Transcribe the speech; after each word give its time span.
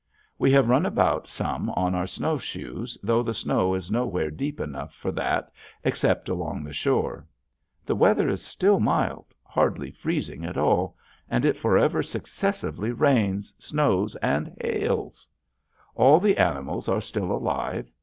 We 0.39 0.51
have 0.53 0.67
run 0.67 0.87
about 0.87 1.27
some 1.27 1.69
on 1.69 1.93
our 1.93 2.07
snowshoes, 2.07 2.97
though 3.03 3.21
the 3.21 3.35
snow 3.35 3.75
is 3.75 3.91
nowhere 3.91 4.31
deep 4.31 4.59
enough 4.59 4.95
for 4.95 5.11
that 5.11 5.51
except 5.83 6.27
along 6.27 6.63
the 6.63 6.73
shore. 6.73 7.27
The 7.85 7.93
weather 7.95 8.27
is 8.27 8.43
still 8.43 8.79
mild 8.79 9.35
hardly 9.43 9.91
freezing 9.91 10.43
at 10.43 10.57
all 10.57 10.97
and 11.29 11.45
it 11.45 11.55
forever 11.55 12.01
successively 12.01 12.91
rains, 12.91 13.53
snows, 13.59 14.15
and 14.23 14.57
hails. 14.59 15.27
All 15.93 16.19
the 16.19 16.37
animals 16.37 16.87
are 16.89 16.99
still 16.99 17.31
alive. 17.31 17.87